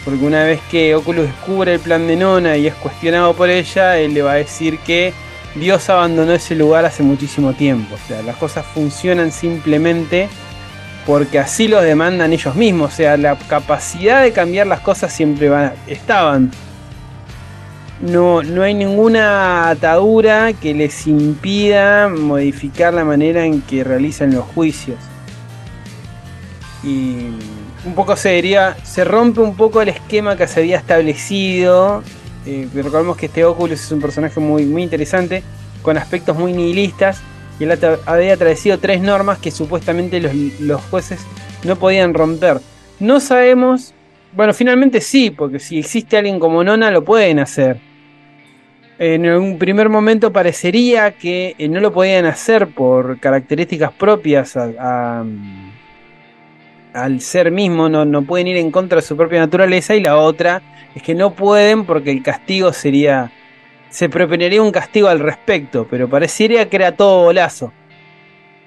[0.05, 3.97] Porque una vez que Oculus descubre el plan de Nona y es cuestionado por ella,
[3.99, 5.15] él le va a decir que
[5.55, 7.95] Dios abandonó ese lugar hace muchísimo tiempo.
[7.95, 10.29] O sea, las cosas funcionan simplemente
[11.07, 12.93] porque así lo demandan ellos mismos.
[12.93, 16.51] O sea, la capacidad de cambiar las cosas siempre van, estaban.
[18.01, 24.45] No, no hay ninguna atadura que les impida modificar la manera en que realizan los
[24.45, 24.99] juicios.
[26.85, 27.31] Y
[27.87, 28.43] un poco se
[28.83, 32.03] se rompe un poco el esquema que se había establecido.
[32.47, 35.43] Eh, recordemos que este Oculus es un personaje muy, muy interesante,
[35.83, 37.23] con aspectos muy nihilistas.
[37.59, 41.21] Y él había traducido tres normas que supuestamente los, los jueces
[41.65, 42.61] no podían romper.
[43.01, 43.95] No sabemos,
[44.33, 47.79] bueno, finalmente sí, porque si existe alguien como Nona lo pueden hacer.
[48.99, 55.25] En un primer momento parecería que eh, no lo podían hacer por características propias a,
[56.95, 60.17] al ser mismo, no, no pueden ir en contra de su propia naturaleza y la
[60.17, 60.63] otra
[60.95, 63.31] es que no pueden porque el castigo sería,
[63.91, 67.73] se propondría un castigo al respecto, pero parecería que era todo bolazo.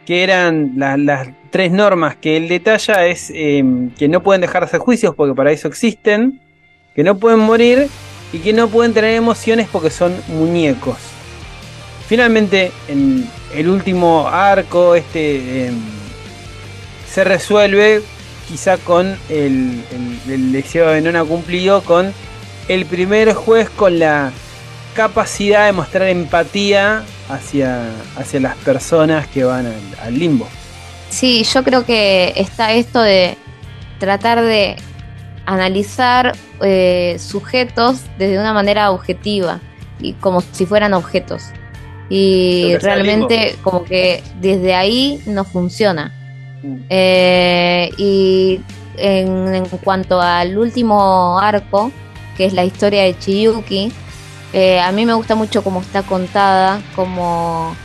[0.06, 3.64] Que eran la- las tres normas que él detalla es eh,
[3.98, 6.40] que no pueden dejar de hacer juicios porque para eso existen,
[6.96, 7.88] que no pueden morir
[8.34, 10.98] y que no pueden tener emociones porque son muñecos.
[12.08, 15.68] Finalmente, en el último arco, este...
[15.68, 15.76] em,
[17.10, 18.02] se resuelve
[18.48, 22.14] quizá con el, el- el deseo de Nona cumplido, con
[22.68, 24.32] el primer juez con la
[24.96, 30.48] capacidad de mostrar empatía hacia, hacia las personas que van al, al limbo.
[31.10, 33.38] Sí, yo creo que está esto de
[34.00, 34.76] tratar de
[35.46, 39.60] analizar eh, sujetos desde una manera objetiva
[40.00, 41.44] y como si fueran objetos.
[42.10, 46.14] Y realmente como que desde ahí no funciona.
[46.90, 48.60] Eh, y
[48.98, 51.92] en, cuanto al último arco,
[52.36, 53.92] que es la historia de Chiyuki,
[54.54, 57.76] eh, a mí me gusta mucho cómo está contada, cómo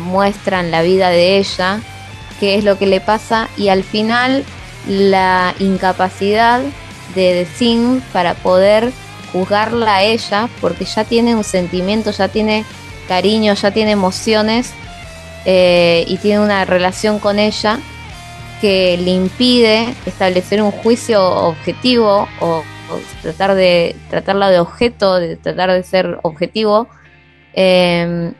[0.00, 1.82] muestran la vida de ella,
[2.40, 4.46] qué es lo que le pasa y al final
[4.88, 6.62] la incapacidad
[7.14, 8.92] de The para poder
[9.32, 12.64] juzgarla a ella, porque ya tiene un sentimiento, ya tiene
[13.08, 14.72] cariño, ya tiene emociones
[15.44, 17.78] eh, y tiene una relación con ella
[18.60, 22.62] que le impide establecer un juicio objetivo o,
[23.22, 26.88] tratar de tratarla de objeto, de tratar de ser objetivo.
[27.54, 28.32] Eh,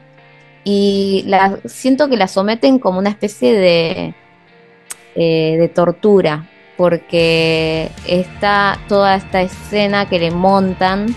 [0.65, 4.15] y la, siento que la someten como una especie de,
[5.15, 11.15] eh, de tortura, porque está toda esta escena que le montan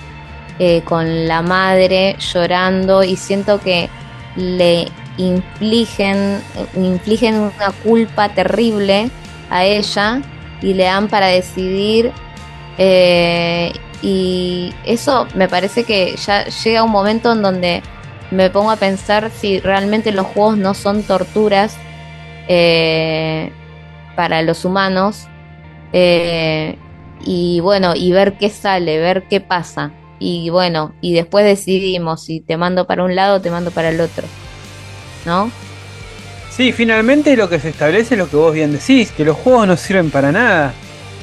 [0.59, 3.89] eh, con la madre llorando y siento que
[4.35, 4.87] le
[5.17, 6.41] infligen,
[6.75, 9.10] infligen una culpa terrible
[9.49, 10.21] a ella
[10.62, 12.12] y le dan para decidir
[12.78, 17.82] eh, y eso me parece que ya llega un momento en donde
[18.32, 21.78] me pongo a pensar si realmente los juegos no son torturas
[22.47, 23.51] eh,
[24.15, 25.28] para los humanos.
[25.93, 26.78] Eh,
[27.23, 29.91] y bueno, y ver qué sale, ver qué pasa.
[30.19, 33.89] Y bueno, y después decidimos si te mando para un lado o te mando para
[33.89, 34.28] el otro.
[35.25, 35.51] ¿No?
[36.55, 39.67] Sí, finalmente lo que se establece es lo que vos bien decís, que los juegos
[39.67, 40.73] no sirven para nada.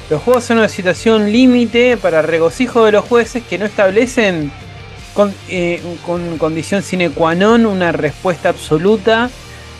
[0.09, 4.51] Los juegos son una situación límite para regocijo de los jueces que no establecen
[5.13, 9.29] con, eh, con condición sine qua non una respuesta absoluta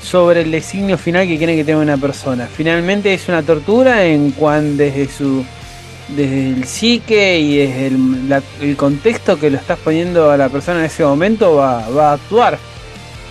[0.01, 2.47] sobre el designio final que quiere que tenga una persona.
[2.47, 5.45] Finalmente es una tortura en cuanto desde su
[6.07, 10.85] desde el psique y desde el, contexto que lo estás poniendo a la persona en
[10.85, 12.59] ese momento va, a actuar.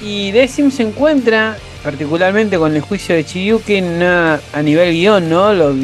[0.03, 5.53] Y Decim se encuentra, particularmente con el juicio de Chiyuki, a nivel guion, ¿no?
[5.55, 5.77] Los,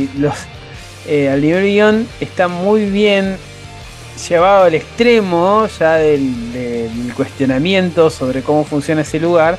[1.07, 3.37] eh, al nivel guion está muy bien
[4.29, 9.57] llevado al extremo ya del, del cuestionamiento sobre cómo funciona ese lugar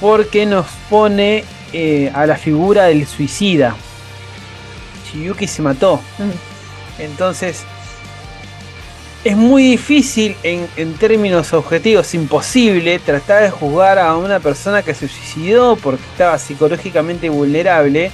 [0.00, 3.74] porque nos pone eh, a la figura del suicida.
[5.10, 5.96] Chiyuki se mató.
[6.18, 7.02] Mm.
[7.02, 7.64] Entonces,
[9.24, 15.08] es muy difícil en, términos objetivos, imposible tratar de juzgar a una persona que se
[15.08, 18.12] suicidó porque estaba psicológicamente vulnerable.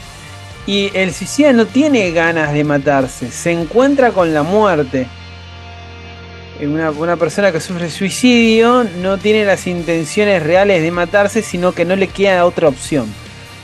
[0.66, 5.08] Y el suicida no tiene ganas de matarse, se encuentra con la muerte.
[6.62, 11.96] Una, persona que sufre suicidio no tiene las intenciones reales de matarse, sino que no
[11.96, 13.06] le queda otra opción.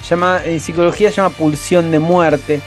[0.08, 2.60] Llama, en psicología llama pulsión de muerte.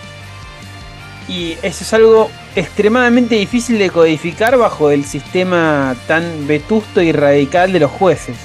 [1.28, 7.72] Y eso es algo extremadamente difícil de codificar bajo el sistema tan vetusto y radical
[7.72, 8.38] de los jueces.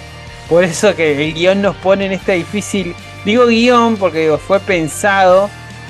[0.49, 2.95] Por eso que el guion nos pone en esta difícil...
[3.25, 5.49] Digo guion porque fue pensado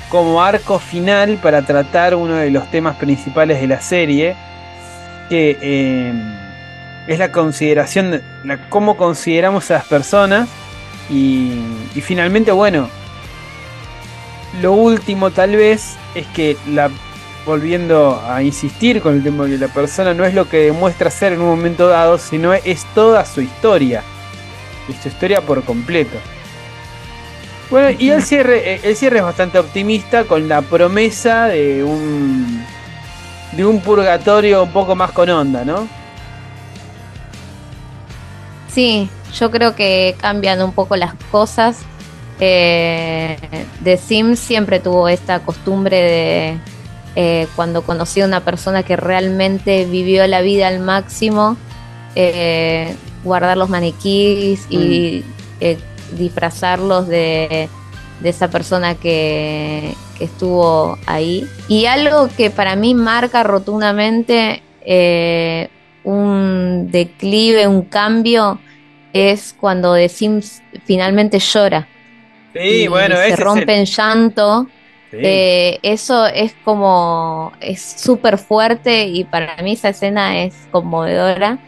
[0.09, 4.35] como arco final para tratar uno de los temas principales de la serie
[5.29, 6.13] que eh,
[7.07, 8.23] es la consideración, de
[8.69, 10.47] cómo consideramos a las personas
[11.09, 11.51] y,
[12.01, 12.89] finalmente, bueno,
[14.61, 16.89] lo último tal vez es que la
[17.45, 21.09] volviendo a insistir con el tema de que la persona no es lo que demuestra
[21.09, 24.03] ser en un momento dado, sino es toda su historia.
[25.01, 26.17] Su historia por completo.
[27.69, 32.63] Bueno, y el cierre, el cierre es bastante optimista con la promesa de un
[33.51, 35.87] de un purgatorio un poco más con onda, ¿no?
[38.67, 41.79] Sí, yo creo que cambian un poco las cosas.
[42.39, 43.37] Eh,
[43.83, 46.59] The Sims siempre tuvo esta costumbre de
[47.15, 51.57] eh, cuando conocí a una persona que realmente vivió la vida al máximo,
[52.15, 55.31] eh, guardar los maniquís y mm.
[55.61, 55.77] eh,
[56.17, 57.69] disfrazarlos de
[58.21, 61.45] de esa persona que, estuvo ahí.
[61.67, 64.63] Y algo que para mí marca rotundamente
[66.05, 68.59] un declive, un cambio,
[69.11, 71.87] es cuando The Sims finalmente llora.
[72.53, 74.67] Sí, bueno, se rompe en llanto.
[75.21, 81.59] Eh, eso es como, es súper fuerte y para mí esa escena es conmovedora.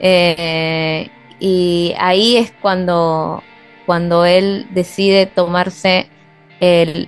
[0.00, 1.08] Eh,
[1.40, 3.42] y ahí es cuando
[3.86, 6.08] cuando él decide tomarse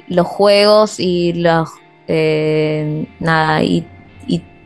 [0.08, 1.70] los juegos y los
[2.08, 3.86] eh, nada y,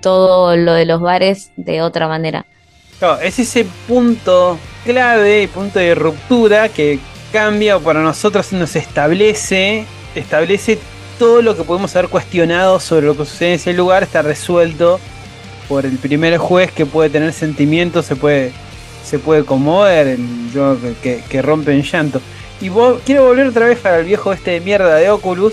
[0.00, 2.46] todo lo de los bares de otra manera.
[3.22, 6.98] es ese punto clave, punto de ruptura que
[7.34, 10.78] cambia o para nosotros nos establece, establece
[11.20, 14.98] todo lo que podemos haber cuestionado sobre lo que sucede en ese lugar está resuelto
[15.68, 18.52] por el primer juez que puede tener sentimientos, se puede,
[19.04, 20.16] se puede conmover,
[20.54, 22.22] yo, que, que rompe en llanto.
[22.62, 22.70] Y
[23.04, 25.52] quiero volver otra vez para el viejo este de mierda de Oculus.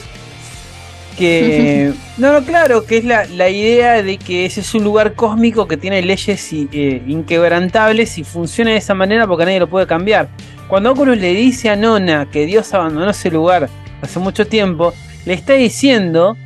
[1.17, 1.91] Que.
[2.17, 5.67] no, no, claro, que es la, la, idea de que ese es un lugar cósmico
[5.67, 10.29] que tiene leyes eh, inquebrantables y funciona de esa manera porque nadie lo puede cambiar.
[10.69, 13.67] Cuando Oculus le dice a Nona que Dios abandonó ese lugar
[14.01, 14.93] hace mucho tiempo,
[15.27, 16.37] le está diciendo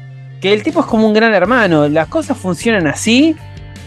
[0.41, 1.87] que el tipo es como un gran hermano.
[1.87, 3.35] Las cosas funcionan así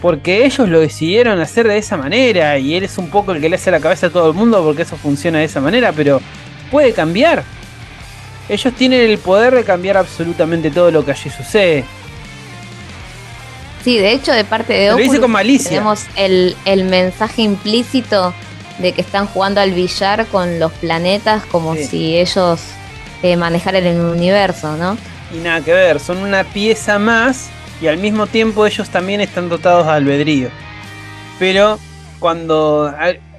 [0.00, 3.48] porque ellos lo decidieron hacer de esa manera y él es un poco el que
[3.48, 6.20] le hace la cabeza a todo el mundo porque eso funciona de esa manera, pero
[6.70, 7.42] puede cambiar.
[8.48, 11.84] Ellos tienen el poder de cambiar absolutamente todo lo que allí sucede.
[13.82, 15.70] Sí, de hecho, de parte de Oculus, con malicia.
[15.70, 18.32] tenemos el, mensaje implícito
[18.78, 22.60] de que están jugando al billar con los planetas como si ellos
[23.24, 24.98] eh, manejaran el universo, ¿no?
[25.34, 27.48] Y nada que ver, son una pieza más
[27.80, 30.48] y al mismo tiempo ellos también están dotados de albedrío.
[31.38, 31.78] Pero
[32.18, 32.94] cuando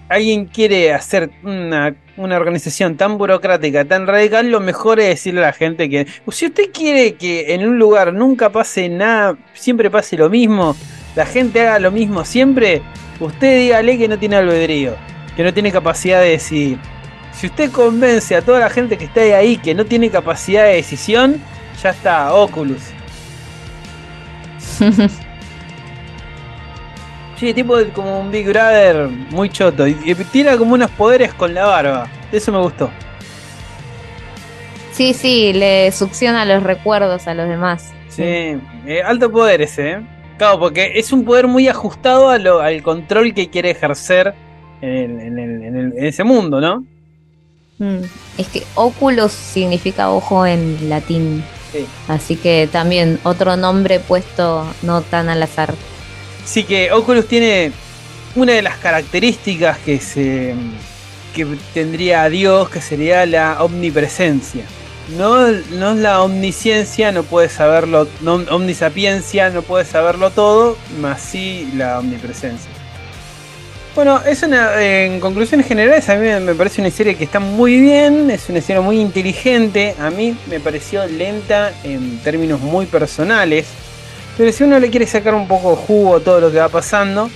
[0.09, 5.53] alguien quiere hacer una, organización tan burocrática, tan radical, lo mejor es decirle a la
[5.53, 10.31] gente que si usted quiere que en un lugar nunca pase nada, siempre pase lo
[10.31, 10.75] mismo,
[11.15, 12.81] la gente haga lo mismo siempre,
[13.19, 14.95] usted dígale que no tiene albedrío,
[15.35, 16.94] que no tiene capacidad de decidir.
[17.37, 20.75] Si usted convence a toda la gente que está ahí que no tiene capacidad de
[20.75, 21.41] decisión,
[21.81, 22.81] ya está, Oculus.
[27.37, 29.85] Sí, tipo como un Big Brother muy choto.
[29.85, 29.95] Y,
[30.31, 32.07] tira como unos poderes con la barba.
[32.31, 32.89] Eso me gustó.
[34.91, 37.93] Sí, sí, le succiona los recuerdos a los demás.
[38.07, 40.01] Sí, eh, alto poder ese, ¿eh?
[40.37, 44.33] Claro, porque es un poder muy ajustado a lo, al control que quiere ejercer
[44.81, 46.85] en, ese mundo, ¿no?
[47.77, 48.03] Mm,
[48.37, 51.43] es que óculos significa ojo en latín.
[51.71, 51.85] Sí.
[52.07, 55.73] Así que también otro nombre puesto no tan al azar.
[56.45, 57.71] Sí que Oculus tiene
[58.35, 60.55] una de las características que se
[61.33, 64.63] que tendría Dios, que sería la omnipresencia.
[65.17, 71.21] No, no es la omnisciencia, no puede saberlo, no, omnisapiencia, no puede saberlo todo, más
[71.21, 72.71] sí la omnipresencia.
[73.95, 77.79] Bueno, es una, en conclusiones generales, a mí me parece una serie que está muy
[77.79, 83.67] bien, es una serie muy inteligente, a mí me pareció lenta en términos muy personales,
[84.37, 86.67] pero si uno le quiere sacar un poco de jugo a todo lo que va
[86.67, 87.29] pasando,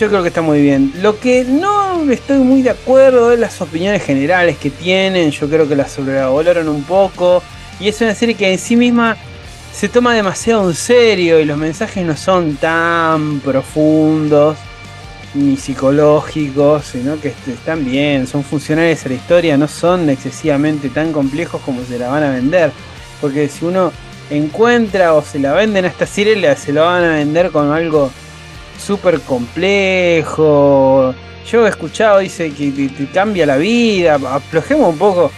[0.00, 0.92] yo creo que está muy bien.
[1.00, 5.30] Lo que no estoy muy de acuerdo es las opiniones generales que tienen.
[5.30, 7.44] Yo creo que las sobrevaloran un poco.
[7.78, 9.16] Y es una serie que en sí misma
[9.72, 14.56] se toma demasiado en serio y los mensajes no son tan profundos
[15.34, 21.12] ni psicológicos, sino que están bien, son funcionales a la historia, no son excesivamente tan
[21.12, 22.72] complejos como se la van a vender.
[23.20, 23.92] Porque si uno
[24.30, 28.10] encuentra o se la venden a esta serie, se la van a vender con algo
[28.78, 31.14] súper complejo.
[31.50, 35.30] Yo he escuchado, dice que te, cambia la vida, aflojemos un poco,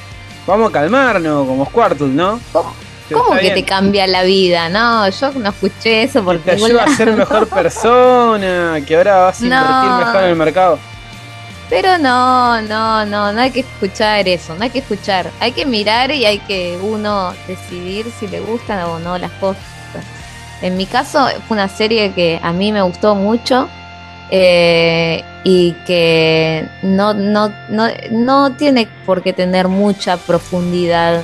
[0.47, 2.41] vamos a calmarnos como Squirtle, ¿no?
[3.13, 4.69] ¿Cómo, que te cambia la vida?
[4.69, 9.41] No, yo no escuché eso porque te ayuda a ser mejor persona, que ahora vas
[9.41, 10.79] a invertir mejor en el mercado.
[11.69, 15.31] Pero no, no, no, no hay que escuchar eso, no hay que escuchar.
[15.41, 19.63] Hay que mirar y hay que uno decidir si le gustan o no las cosas.
[20.63, 23.69] En mi caso fue una serie que a mí me gustó mucho
[24.31, 31.23] eh, y que no, no, no, no tiene por qué tener mucha profundidad.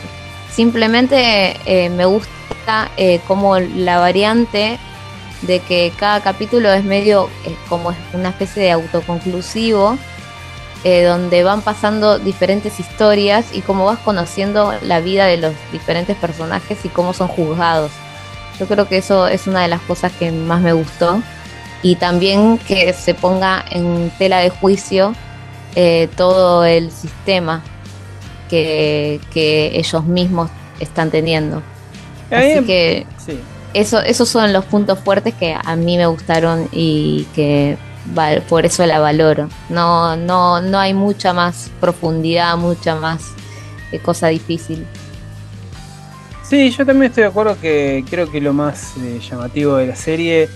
[0.53, 4.79] Simplemente eh, me gusta eh, como la variante
[5.43, 7.29] de que cada capítulo es medio
[7.69, 9.99] como una especie de autoconclusivo
[10.85, 16.17] eh, donde van pasando diferentes historias y cómo vas conociendo la vida de los diferentes
[16.17, 17.93] personajes y cómo son juzgados.
[18.59, 21.23] Yo creo que eso es una de las cosas que más me gustó.
[21.83, 25.15] Y también que se ponga en tela de juicio
[25.77, 27.63] eh, todo el sistema
[28.53, 30.51] que, ellos mismos
[30.81, 31.63] están teniendo.
[32.31, 33.07] Así que
[33.75, 37.77] eso, esos son los puntos fuertes que a mí me gustaron y que
[38.49, 39.49] por eso la valoro.
[39.69, 43.33] No, no, no hay mucha más profundidad, mucha más
[43.93, 44.87] eh, cosa difícil.
[46.43, 49.97] Sí, yo también estoy de acuerdo que creo que lo más eh, llamativo de la
[49.97, 50.49] serie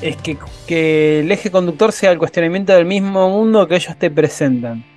[0.00, 4.10] es que, que, el eje conductor sea el cuestionamiento del mismo mundo que ellos te
[4.10, 4.93] presentan.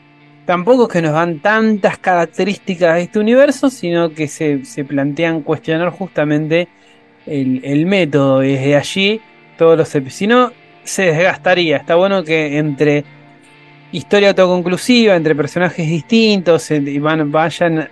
[0.48, 5.42] Tampoco es que nos dan tantas características de este universo, sino que se, se plantean
[5.42, 6.70] cuestionar justamente
[7.26, 8.42] el, el método.
[8.46, 9.22] Y desde allí
[9.58, 9.90] todos los...
[10.14, 10.54] Si no,
[10.86, 11.76] se desgastaría.
[11.76, 13.04] Está bueno que entre
[13.92, 16.72] historia autoconclusiva, entre personajes distintos,
[17.02, 17.90] van, vayan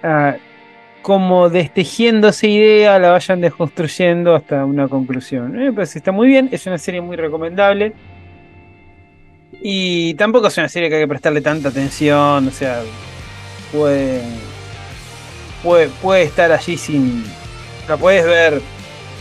[1.02, 5.52] como destejiendo esa idea, la vayan desconstruyendo hasta una conclusión.
[5.76, 7.92] Parece que está muy bien, es una serie muy recomendable.
[9.68, 12.84] Y tampoco es una serie que hay que prestarle tanta atención, o sea,
[13.72, 14.22] puede,
[15.64, 17.26] puede, puede estar allí sin...
[17.88, 18.62] La puedes ver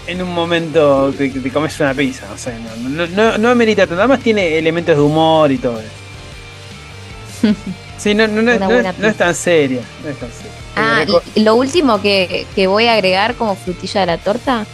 [0.07, 3.85] en un momento que te comes una pizza, o sea, no, no, no, no amerita
[3.85, 7.55] tanto, nada más tiene elementos de humor y todo eso.
[7.97, 10.53] Sí, no, no, no, no- es tan seria, no es tan seria.
[10.77, 14.67] Ah, y lo último que, que voy a agregar como frutilla de la torta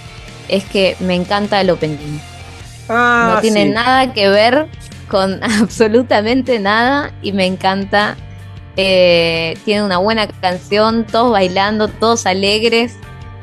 [0.49, 2.18] es que me encanta el opening.
[2.89, 3.71] Ah, no tiene sí.
[3.71, 4.66] nada que ver
[5.11, 8.17] con absolutamente nada y me encanta.
[8.77, 12.97] Eh, tiene una buena canción, todos bailando, todos alegres.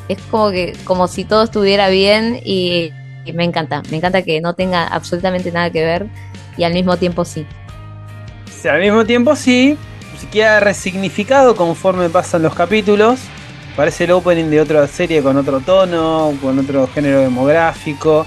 [0.08, 2.92] Es como que como si todo estuviera bien y,
[3.34, 3.84] me encanta.
[3.92, 6.08] Me encanta que no tenga absolutamente nada que ver
[6.56, 7.46] y al mismo tiempo sí.
[8.50, 9.78] Sí, al mismo tiempo sí,
[10.18, 13.20] se queda resignificado conforme pasan los capítulos.
[13.76, 18.26] Parece el opening de otra serie con otro tono, con otro género demográfico.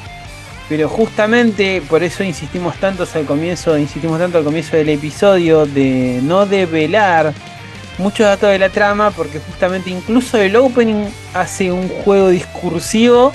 [0.71, 6.21] Pero justamente por eso insistimos tanto al comienzo, insistimos tanto al comienzo del episodio de
[6.23, 7.35] no develar
[7.99, 13.33] muchos datos de la trama, porque justamente incluso el opening hace un juego discursivo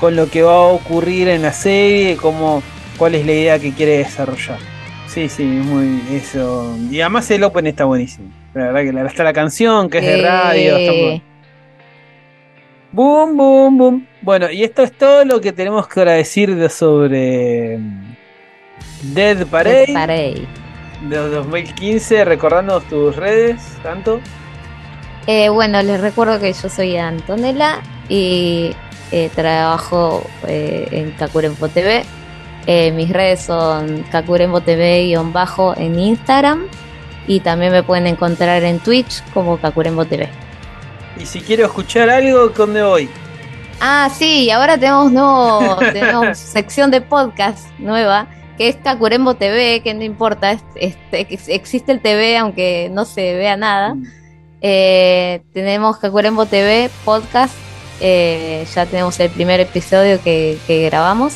[0.00, 2.60] con lo que va a ocurrir en la serie, como
[2.98, 4.58] cuál es la idea que quiere desarrollar.
[5.06, 6.76] Sí, sí, muy eso.
[6.90, 8.26] Y además el open está buenísimo.
[8.52, 11.22] La verdad que la, hasta la canción, que es de radio, está muy- Eh,
[12.94, 14.06] Boom, boom, boom.
[14.22, 18.14] Bueno, y esto es todo lo que tenemos que decir de sobre mm,
[19.14, 20.46] Dead Parade Parade.
[21.08, 22.24] de 2015.
[22.24, 24.20] Recordándonos tus redes, tanto.
[25.26, 28.76] Eh, bueno, les recuerdo que yo soy Antonella y
[29.10, 32.04] eh, trabajo eh, en Kakurembo TV.
[32.92, 36.62] Mis redes son Kakurembo TV-bajo en Instagram
[37.26, 40.43] y también me pueden encontrar en Twitch como Kakurembo TV.
[41.20, 43.08] Y si quiero escuchar algo, ¿dónde voy?
[43.80, 49.94] Ah, sí, ahora tenemos nuevo, tenemos sección de podcast nueva que es Kakurembo TV, que
[49.94, 50.96] no importa, es-
[51.48, 53.96] existe el TV aunque no se vea nada.
[54.60, 57.52] Eh, tenemos Kakurembo TV podcast.
[58.00, 61.34] eh, ya tenemos el primer episodio que, que grabamos.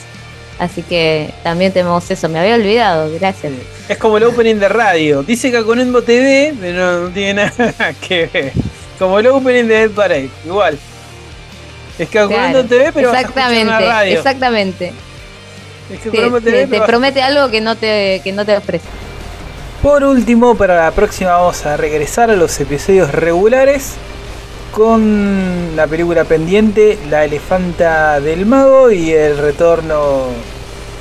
[0.61, 2.29] Así que también tenemos eso.
[2.29, 3.53] Me había olvidado, gracias.
[3.89, 5.22] Es como el opening de radio.
[5.24, 8.53] Dice Kakunembo TV, pero no, no tiene nada que ver.
[8.99, 10.78] Como el opening de Dead Parade, igual.
[11.99, 14.18] Es Kakunembo Claro, TV, pero vas a exactamente, radio.
[14.18, 14.92] exactamente.
[15.92, 18.57] Es Te, Kakunembo TV, te- pero te promete algo que no te, que no te
[18.57, 18.84] ofrece.
[19.82, 23.94] Por último, para la próxima vamos a regresar a los episodios regulares
[24.72, 30.26] con la película pendiente La elefanta del mago y el retorno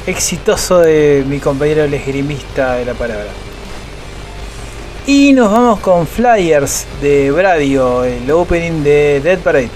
[0.06, 3.26] exitoso de mi compañero el esgrimista de la palabra.
[5.10, 9.70] Y nos vamos con Flyers de Bradio, el opening de Dead Parade.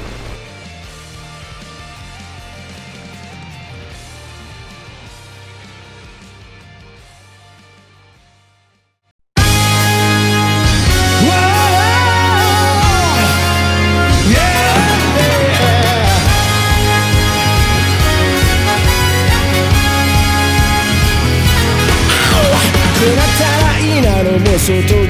[24.79, 25.00] く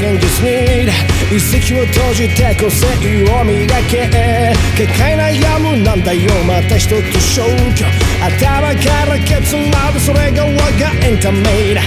[1.31, 2.85] 遺跡を閉じて個性
[3.23, 4.09] を磨け
[4.75, 6.29] 結界悩むなんだよ。
[6.45, 7.85] また一つ消去
[8.21, 11.81] 頭から結論それが我がエンタメだ。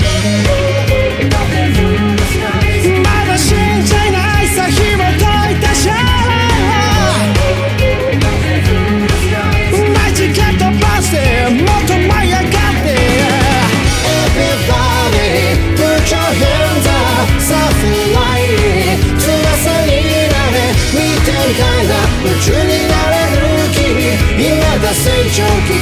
[25.37, 25.74] you